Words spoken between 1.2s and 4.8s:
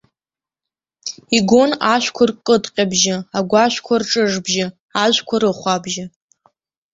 Игон ашәқәа ркыдҟьабжьы, агәашәқәа рҿыжбжьы,